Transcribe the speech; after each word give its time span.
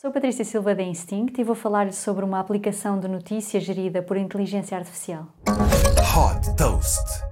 Sou 0.00 0.10
Patrícia 0.10 0.46
Silva 0.46 0.74
da 0.74 0.82
Instinct 0.82 1.38
e 1.38 1.44
vou 1.44 1.54
falar-lhe 1.54 1.92
sobre 1.92 2.24
uma 2.24 2.40
aplicação 2.40 2.98
de 2.98 3.06
notícias 3.06 3.62
gerida 3.62 4.00
por 4.00 4.16
inteligência 4.16 4.74
artificial. 4.78 5.26
Hot 5.46 6.56
Toast. 6.56 7.29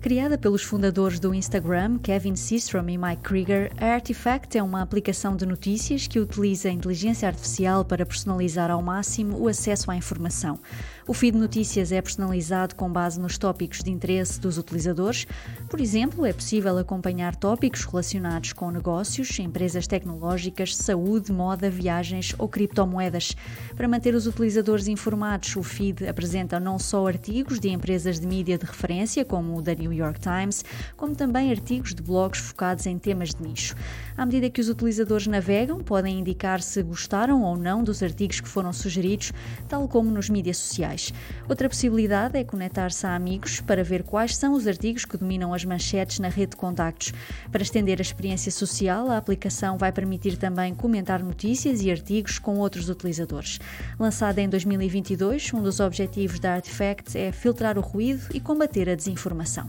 Criada 0.00 0.38
pelos 0.38 0.62
fundadores 0.62 1.18
do 1.18 1.34
Instagram, 1.34 1.98
Kevin 1.98 2.36
Systrom 2.36 2.88
e 2.88 2.96
Mike 2.96 3.20
Krieger, 3.20 3.72
a 3.76 3.86
Artifact 3.86 4.56
é 4.56 4.62
uma 4.62 4.80
aplicação 4.80 5.34
de 5.34 5.44
notícias 5.44 6.06
que 6.06 6.20
utiliza 6.20 6.68
a 6.68 6.72
inteligência 6.72 7.26
artificial 7.26 7.84
para 7.84 8.06
personalizar 8.06 8.70
ao 8.70 8.80
máximo 8.80 9.36
o 9.36 9.48
acesso 9.48 9.90
à 9.90 9.96
informação. 9.96 10.60
O 11.04 11.12
feed 11.12 11.32
de 11.32 11.40
notícias 11.40 11.90
é 11.90 12.00
personalizado 12.00 12.76
com 12.76 12.88
base 12.88 13.18
nos 13.18 13.38
tópicos 13.38 13.82
de 13.82 13.90
interesse 13.90 14.38
dos 14.38 14.56
utilizadores. 14.56 15.26
Por 15.68 15.80
exemplo, 15.80 16.24
é 16.24 16.32
possível 16.32 16.78
acompanhar 16.78 17.34
tópicos 17.34 17.84
relacionados 17.84 18.52
com 18.52 18.70
negócios, 18.70 19.36
empresas 19.40 19.86
tecnológicas, 19.86 20.76
saúde, 20.76 21.32
moda, 21.32 21.68
viagens 21.68 22.34
ou 22.38 22.46
criptomoedas. 22.46 23.34
Para 23.74 23.88
manter 23.88 24.14
os 24.14 24.26
utilizadores 24.28 24.86
informados, 24.86 25.56
o 25.56 25.62
feed 25.62 26.06
apresenta 26.06 26.60
não 26.60 26.78
só 26.78 27.06
artigos 27.06 27.58
de 27.58 27.70
empresas 27.70 28.20
de 28.20 28.26
mídia 28.26 28.58
de 28.58 28.66
referência, 28.66 29.24
como 29.24 29.56
o 29.56 29.62
da 29.62 29.74
York 29.92 30.20
Times, 30.20 30.64
como 30.96 31.14
também 31.14 31.50
artigos 31.50 31.94
de 31.94 32.02
blogs 32.02 32.40
focados 32.40 32.86
em 32.86 32.98
temas 32.98 33.34
de 33.34 33.42
nicho. 33.42 33.74
À 34.16 34.24
medida 34.24 34.50
que 34.50 34.60
os 34.60 34.68
utilizadores 34.68 35.26
navegam, 35.26 35.78
podem 35.78 36.18
indicar 36.18 36.60
se 36.60 36.82
gostaram 36.82 37.42
ou 37.42 37.56
não 37.56 37.84
dos 37.84 38.02
artigos 38.02 38.40
que 38.40 38.48
foram 38.48 38.72
sugeridos, 38.72 39.32
tal 39.68 39.86
como 39.86 40.10
nos 40.10 40.28
mídias 40.28 40.56
sociais 40.56 40.78
sociais. 40.78 41.12
Outra 41.48 41.68
possibilidade 41.68 42.38
é 42.38 42.44
conectar-se 42.44 43.06
a 43.06 43.14
amigos 43.14 43.60
para 43.60 43.82
ver 43.82 44.02
quais 44.02 44.36
são 44.36 44.52
os 44.52 44.66
artigos 44.66 45.04
que 45.04 45.16
dominam 45.16 45.52
as 45.52 45.64
manchetes 45.64 46.18
na 46.18 46.28
rede 46.28 46.50
de 46.50 46.56
contactos. 46.56 47.12
Para 47.50 47.62
estender 47.62 47.98
a 47.98 48.02
experiência 48.02 48.52
social, 48.52 49.10
a 49.10 49.16
aplicação 49.16 49.76
vai 49.76 49.90
permitir 49.90 50.36
também 50.36 50.74
comentar 50.74 51.22
notícias 51.22 51.82
e 51.82 51.90
artigos 51.90 52.38
com 52.38 52.58
outros 52.58 52.88
utilizadores. 52.88 53.58
Lançada 53.98 54.40
em 54.40 54.48
2022, 54.48 55.52
um 55.54 55.62
dos 55.62 55.80
objetivos 55.80 56.38
da 56.38 56.54
Artifact 56.54 57.16
é 57.16 57.32
filtrar 57.32 57.78
o 57.78 57.80
ruído 57.80 58.26
e 58.32 58.40
combater 58.40 58.88
a 58.88 58.94
desinformação. 58.94 59.68